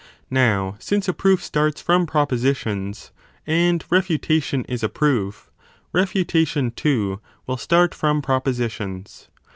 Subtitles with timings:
[0.31, 3.11] Now since a proof starts from propositions
[3.45, 5.51] and refutation is a proof,
[5.93, 9.27] refutation, too, will start from propositions.